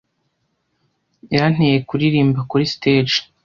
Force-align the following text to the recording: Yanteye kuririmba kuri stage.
Yanteye 1.35 1.77
kuririmba 1.87 2.39
kuri 2.49 2.63
stage. 2.73 3.17